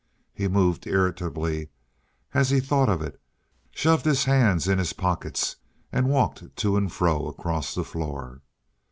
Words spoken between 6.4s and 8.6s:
to and fro across the floor.